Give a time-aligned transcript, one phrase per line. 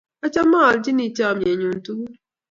[0.25, 2.11] achame a alchini chamyet nyu tuguk